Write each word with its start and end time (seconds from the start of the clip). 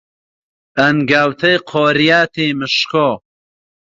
ئەنگاوتەی 0.79 1.57
قۆریاتی 1.69 2.49
مشکۆ، 2.59 3.07